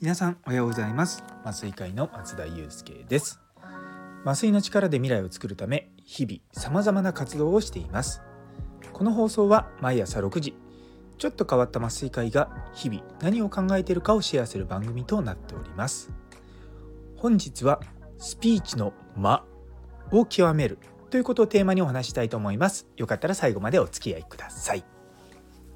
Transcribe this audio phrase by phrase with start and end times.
[0.00, 1.22] 皆さんおはようございます。
[1.44, 3.38] 麻酔会の松田祐介です。
[4.24, 8.22] 麻酔の力で未来を作るため日々様々な活動をしています。
[8.94, 10.54] この放送は毎朝6時
[11.18, 16.10] ちょっと変わった麻酔会が日々何を考えているかをシェアする番組となっております。
[17.18, 17.82] 本日は
[18.16, 19.44] スピーチの間
[20.12, 20.78] を極める
[21.16, 22.86] ということをテーマにお話したいと思います。
[22.98, 24.84] よかったら最後までお付き合いください。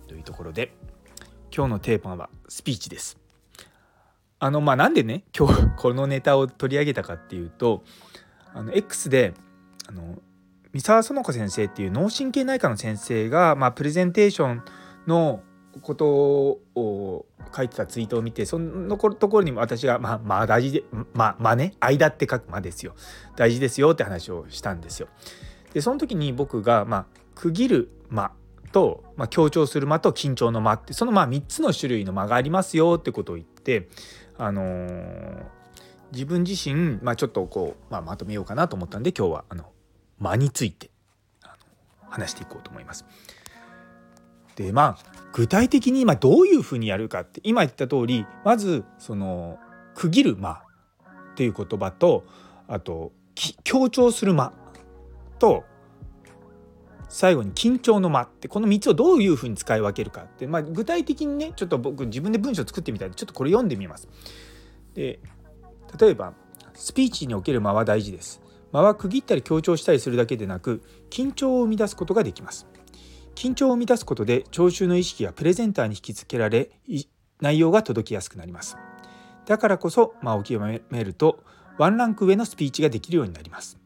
[0.06, 0.76] というところで
[1.50, 3.16] 今日のテーマはスピーチです。
[4.38, 7.84] あのまあなんでね今日 このネタを取り上げたかっていうと
[8.52, 9.32] あの X で
[9.88, 10.18] あの
[10.74, 14.62] 三沢園子先生っていう脳神経内科の先生が、まあ、プレゼンテーション
[15.06, 15.42] の
[15.82, 16.06] こと
[16.74, 20.84] を書いてたツイートを見てそのところにも私が「まあ、まあ大事で
[21.14, 22.94] まあまあね間って書く「間」ですよ
[23.36, 25.08] 大事ですよって話をしたんですよ。
[25.72, 27.06] でその時に僕が、まあ、
[27.36, 28.32] 区切る「間」
[28.72, 33.88] と、まあ、強調する間と緊張の間ってそのまあ3つの種類の間がありますよってことを言って
[34.38, 35.42] あのー、
[36.12, 39.66] 自分自身、まあ、ちょっとこう、まあ、まとめようかなと思ったんで今日はあの
[40.18, 40.90] 間について
[41.42, 41.48] あ
[42.04, 43.04] の話していこうと思います。
[44.60, 49.58] でまあ具体的に今どういうふうにやるかって今言った通りまずその
[49.94, 50.62] 区切る間
[51.32, 52.24] っていう言葉と
[52.68, 53.12] あと
[53.64, 54.52] 強調する間
[55.38, 55.64] と
[57.08, 64.08] 最後に緊張の間ってこの3つをどういうふうに使い分けるかって、まあ、具体的にねちょっと僕自分で文章作ってみたいでちょっとこれ読んでみます。
[64.94, 65.20] で
[65.98, 66.34] 例えば
[66.74, 68.42] スピーチにおける間は大事です。
[68.72, 72.66] 間は区切ったり強調したりするだけでなく緊張を生み出すことができます。
[73.40, 76.72] 緊張を生み出すことで聴衆の意識がプレゼンターに引きつけられ
[77.40, 78.76] 内容が届きやすくなります。
[79.46, 81.42] だからこそ間を極めると
[81.78, 83.78] ワンランク上のスピーチができるようになります。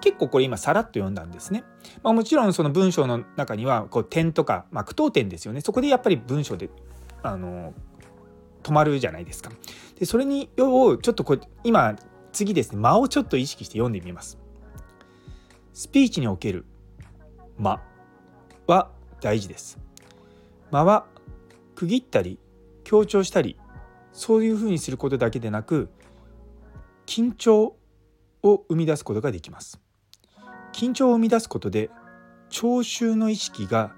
[0.00, 1.64] 結構これ今さらっと読んだんですね。
[2.02, 5.60] まあ、もちろんその文章の中にはこう点とか、まあ、句読点ですよね。
[5.60, 6.70] そこでやっぱり文章で
[7.22, 7.74] あの
[8.62, 9.50] 止まるじゃないですか。
[9.98, 11.94] でそれにをちょっとこう今
[12.32, 14.38] 次ですね間をちょっと意識して読んでみます。
[15.74, 16.64] スピーチにおける
[17.58, 17.82] 間
[18.66, 18.90] は
[19.20, 19.78] 大事です。
[20.70, 21.06] 間は
[21.74, 22.38] 区切ったり
[22.84, 23.56] 強調したり
[24.12, 25.90] そういうふうにすることだけでなく
[27.06, 27.76] 緊張
[28.42, 29.80] を生み出すことができます。
[30.72, 31.90] 緊張を生み出すことで
[32.50, 33.94] 聴衆の意識が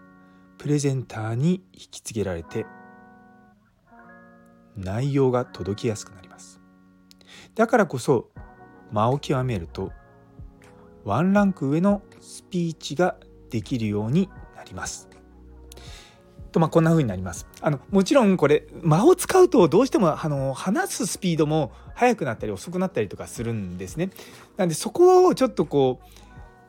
[0.58, 2.66] プレゼンターに引き継げられて
[4.76, 6.60] 内容が届きやすくなります
[7.54, 8.30] だからこそ
[8.92, 9.92] 間を極めると
[11.04, 13.16] ワンランク上のスピーチが
[13.50, 14.28] できるように
[14.68, 15.08] ります。
[16.52, 17.46] とまあこんな風になります。
[17.60, 24.10] あのもちろんこれ間を使うとどうしてもあの話すスピードも速くなったり遅くなったりとかするんですね。
[24.56, 26.00] なんでそこをちょっとこ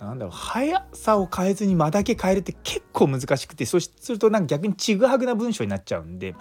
[0.01, 6.35] うなんだろう速さを変えずに間だけ変えるって結構難しくてそうするとなんか逆にちぐはぐな文章になっちゃうんで、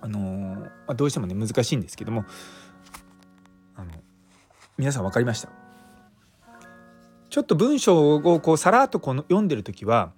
[0.00, 2.24] あのー、まあ、どうしてもね難しいんですけども
[3.76, 3.92] あの
[4.76, 5.48] 皆さん分かりました？
[7.30, 10.12] ちょっと文章をこうさらっとこの読んでる時は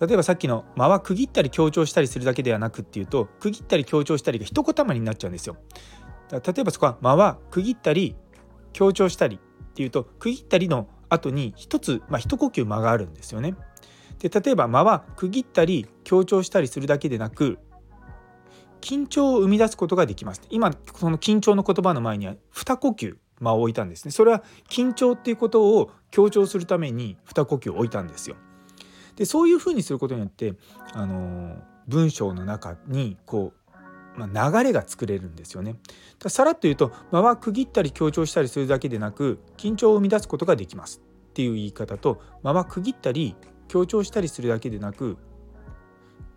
[0.00, 5.56] 例えばさっきの間は区切ったり強調したりするだけではなくっていうと区切ったり強調したりが一言まになっちゃうんですよ。
[6.30, 8.16] 例えばそこは間は区切ったり
[8.72, 13.54] 強調したりっていうと区切ったりの後に一つ、まあ、一呼吸間があるんですよね。
[14.20, 17.58] で例えば間は区切ったり強調したりするだけでなく
[18.80, 20.40] 緊張を生み出すことができます。
[20.50, 24.12] 今その緊張の言葉の前には二呼吸間を置いたんですね。
[24.12, 28.36] それは緊張っていうことを強調するために二呼吸を置いたんですよ。
[29.20, 30.54] でそういうふうにすることによって
[30.94, 31.54] あの
[31.86, 33.60] 文章の中にこう
[34.16, 35.76] まあ、流れが作れるんですよね。
[36.26, 43.36] さらっと言うと間は区切ったり強調したりするだけでなく緊張を生み出すことができますっていう言い方と間は区切ったり
[43.68, 45.16] 強調したりするだけでなく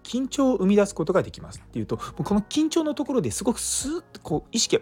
[0.04, 4.80] 緊張を生み出すことができますっていうとこの緊張のところですごくスーッとこう意識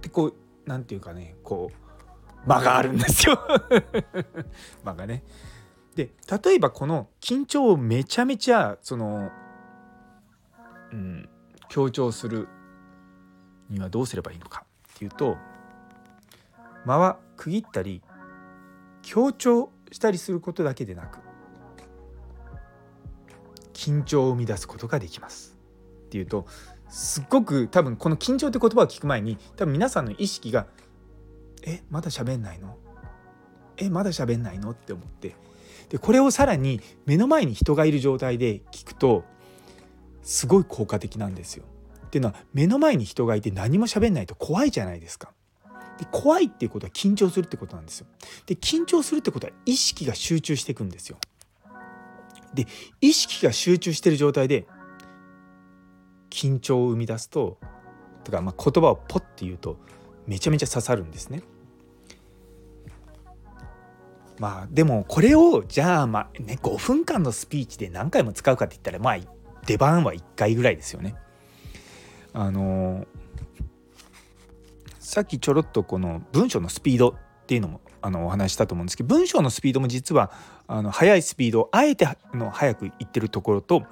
[0.00, 0.34] でこう
[0.66, 3.38] 何て言うかねこう間があるんですよ
[4.82, 5.22] 間がね。
[5.96, 9.30] で例えばこの緊張をめちゃめちゃその
[10.92, 11.28] うん
[11.68, 12.46] 強調する
[13.70, 15.36] にはどうすればいいのかっていうと
[16.84, 18.02] 間は区切ったり
[19.02, 21.18] 強調したりすることだけでなく
[23.72, 25.56] 緊張を生み出すことができます
[26.06, 26.46] っていうと
[26.88, 30.66] すっごく多分この緊張って言葉を聞く前に多分皆さんの意識が
[31.66, 32.76] 「えまだ喋んないの？
[33.76, 35.34] えまだ喋んないの?」って思って
[35.88, 39.24] でこれをさらに目の前に人がいる状態で聞くと
[40.22, 41.64] すごい効果的なんですよ。
[42.06, 45.32] っていうのは目の前に人がいて何も喋んないと怖いじゃないですか。
[45.98, 48.06] で怖いっていうことは緊張するってことなんですよ。
[48.46, 51.18] で緊張するってことは意識が集中していくんですよ。
[52.54, 52.66] で
[53.00, 54.66] 意識が集中してる状態で
[56.30, 57.58] 緊張を生み出すと
[58.24, 59.78] とかまあ言葉をポッて言うと
[60.26, 61.42] めちゃめちゃ刺さるんですね。
[64.38, 69.18] まあでもこれをじゃあまあね5分間のスピーチで何回も使うかって言ったらまあ
[69.66, 71.14] 出番は1回ぐらいですよね。
[72.32, 73.06] あの
[74.98, 77.14] さっきちょろっとこの文章のスピードっ
[77.46, 80.30] ていうのもあのお話したと思うんですけど文章のスピードも実は
[80.66, 83.84] あの速いスピードをあえての速く言ってるところと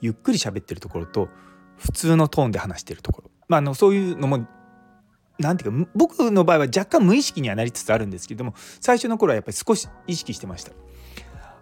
[0.00, 1.28] ゆっくり喋ってるところと
[1.76, 4.46] 普通のトーンで話してるところ、ま、あのそういうのも
[5.38, 10.72] なんていうか僕の場合は若干無意識にはなりつつあるんですけれども最初の頃はやっぱり少し意識してました。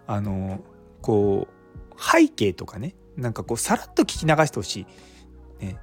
[0.07, 0.61] あの
[1.01, 4.85] こう背景とかねなんかこうさらっと聞き流してほし
[5.61, 5.77] い、ね、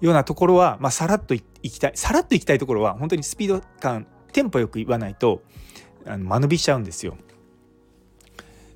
[0.00, 5.42] ようなところは、まあ、さらっといきたいさらっといきたいところは本当にスピード感テンポよく言わないと
[6.06, 7.16] あの間延びしちゃうんですよ。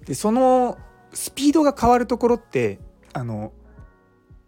[0.05, 0.78] でその
[1.12, 2.78] スピードが変わるところって
[3.12, 3.52] あの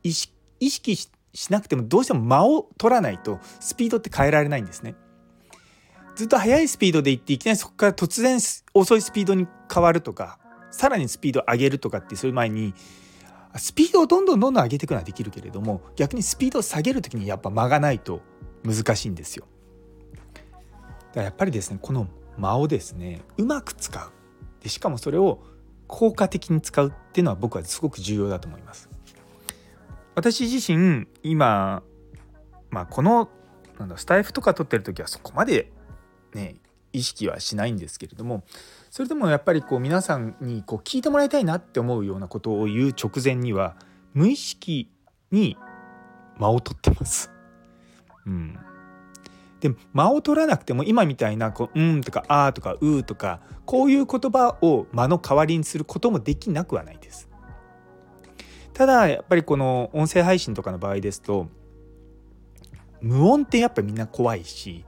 [0.02, 4.94] 意識ししなくてもどうしても間を取らないとスピードって変えられないんですね。
[6.14, 8.38] ずっと速いスピードで行っていきなりそこから突然
[8.72, 10.38] 遅いスピードに変わるとか
[10.70, 12.72] さらにスピードを上げるとかってそういう前に
[13.56, 18.20] スピードをどんどんどんどん上げていくのはできるけれども逆にスピードを下げる時にやっぱ間がないと
[18.64, 19.46] 難しいんですよ。
[20.24, 20.40] だか
[21.16, 22.06] らやっぱりですねこの
[22.38, 24.12] 間をですねうまく使う
[24.62, 25.42] でしかもそれを
[25.86, 28.88] 効果的に使うっていうのは僕はすごく重要だと思います。
[30.14, 31.82] 私自身今、
[32.70, 33.28] まあ、この
[33.78, 35.72] なんだスタイフとか撮ってる時はそこまで
[36.32, 36.56] ね
[36.92, 38.44] 意識はしないんですけれども
[38.90, 43.76] それでもやっぱりこう皆さんにこう聞いてもらいたいなって思うようなことを言う直前には
[44.12, 44.88] 無意識
[45.32, 45.56] に
[46.38, 47.32] 間を取ってます。
[48.26, 48.58] うん、
[49.60, 57.28] で間を取らなくても今みたいなこう「うん」とか「あ」とか「う」とかこういう言葉を間の代わりにすることもできなくはないです。
[58.74, 61.46] ただやっぱりこの音声配信とかの場合ですと
[63.00, 64.84] 無音ってやっぱみんな怖いし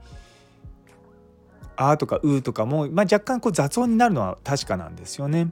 [1.77, 5.51] 「あ」とか「う」とかも、まあ、若干こう雑音になるのは確かなんですよね。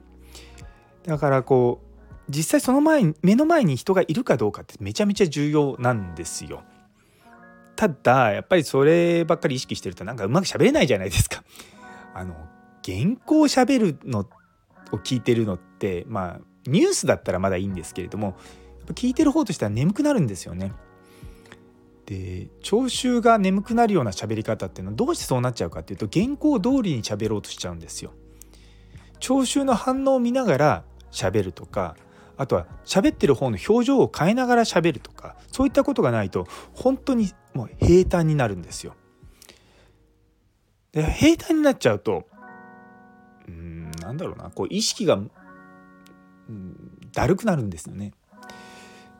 [1.04, 1.86] だからこう
[2.28, 6.62] 実際その前に目の前に人がいるかどうかってめちゃめちゃ重要なんですよ。
[7.76, 11.44] ただやっぱりそればっかり意識してるとなんかうまく喋れないじゃないですか。
[12.12, 12.34] あの
[12.84, 14.20] 原稿を喋るの
[14.92, 18.36] を聞いてるのってまあニュースだったらまだいいんですけれども
[18.94, 20.72] 聞いてる方としては眠くなるんですよね。
[22.06, 28.12] で聴衆が眠くなるような喋り方っていうのはどうしてそうなっちゃうかっていうと原稿通りに喋ろうとしちゃうんですよ。
[29.18, 31.96] 聴衆の反応を見ながら喋るとか
[32.36, 38.94] あとは喋ってる方の表情を変えながら喋るとかそういったことがないと本当にもう平坦になるんですよ。
[40.92, 42.26] で平坦になっちゃうと
[43.48, 45.18] うんなんだろうなこう意識が
[46.48, 48.12] うん、だるくなるんですよね。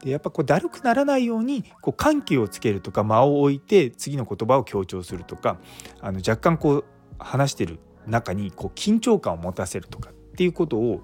[0.02, 5.58] でやっぱこうだるくならないようにこう緩急をつけるとか間を置いて次の言葉を強調するとか
[6.00, 6.84] あの若干こう
[7.18, 11.02] 話してる中にこう緊張感を持たせるとかっていうことを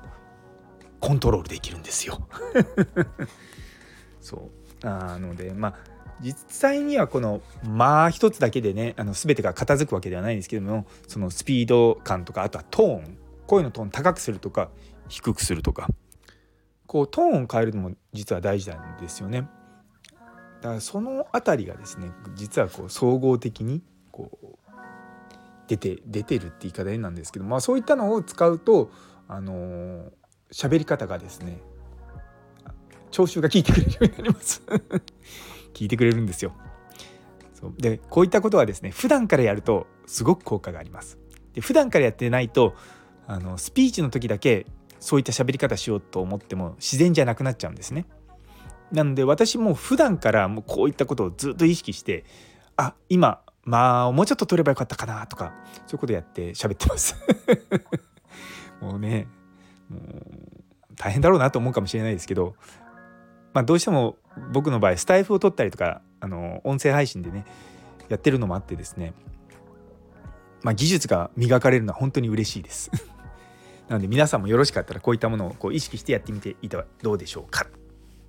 [1.00, 2.28] コントロールできるんですよ。
[4.20, 4.50] そ
[4.82, 5.74] うなのでまあ
[6.20, 14.70] 実際にはこの間一つだけでねあの全てが片付くわけではないんですけどもそのスピード感とかあとはトーン声のトーン高くするとか
[15.08, 15.88] 低くするとか
[16.92, 19.48] こうトーンを変えるのも実は大事なんですよね。
[20.60, 24.70] だからその辺りがですね実はこう総合的にこう
[25.68, 28.90] 出て出てるって言い方変なんですけど、まあ、そういったのを使うと
[29.26, 30.12] あの
[30.52, 31.62] 喋り方がですね
[33.10, 34.62] 聴衆が聞いてくれるようになります
[35.72, 36.52] 聞いてくれるんですよ。
[37.54, 41.16] そうでこういったことはですね普段からやるとすごく効果があります。
[41.54, 42.74] で普段からやってないと
[43.26, 44.66] あのスピーチの時だけ
[45.02, 48.06] そういった喋り方しようと思っても自然じゃなくなっちゃうんですね。
[48.92, 52.24] なので私も普段からもうこういったことをずっと意識して
[52.76, 55.54] あ今まあもうちょっと取ればよかったかなとか
[55.86, 57.16] そういうことやって喋ってます
[58.80, 59.26] もうね
[59.88, 60.02] もう
[60.94, 62.54] 大変だろうなと思うかもしれないですけど、
[63.54, 64.16] まあ、どうしても
[64.52, 67.44] 僕の場合スタイフを取ったりとかあの音声配信でね
[68.08, 69.14] やってるのもあってですね、
[70.62, 72.90] まあ、技術が磨かれるのは本当に嬉しいです
[73.88, 77.66] なので皆さんもよろしかったらこういったものをこう意識してやってみていたらどうでしょうか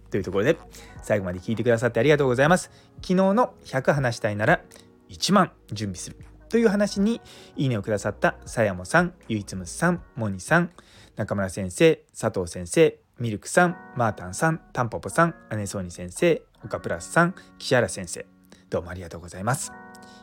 [0.10, 0.58] というところで
[1.02, 2.72] 最後まで聞いてくださってありがとうございます。
[2.98, 4.62] 昨日の100話したいなら
[5.10, 6.18] 1万準備する
[6.50, 7.20] という話に
[7.56, 10.70] いいねをくださったさやもさん、ゆいつむさん、もにさん、
[11.16, 18.26] 中村先生、佐藤先生、ミルクさん、マータンさん、タンポポさん、姉そうに先生、岡プラスさん、岸原先生、
[18.70, 19.72] どうもありがとうございます。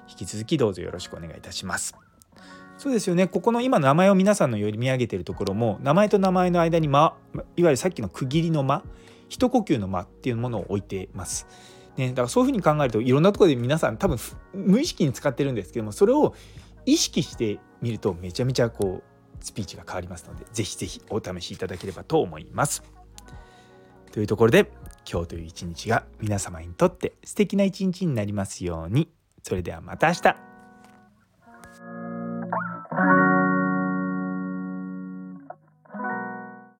[0.08, 2.09] 引き続きどうぞよろしくお願いいたします。
[2.80, 8.82] そうですよねここの今名前を皆さんのより見上げてるところも名前と名前の間に間いわゆるさっきの区切りの間
[9.28, 11.46] 一呼吸の間っていうものを置いてます。
[11.98, 14.16] ね、だからそういうふうに考えるといろんなところで皆さん多分
[14.54, 16.34] 無意識に使ってるんですけどもそれを
[16.86, 22.82] 意識してみるとめちゃめちゃこうスピーチが変わりますのでぜひぜひお試しいただければと思います。
[24.10, 24.72] というところで
[25.06, 29.10] 今日という一日が皆様にとって素敵な一日になりますように。
[29.42, 30.49] それではまた明日。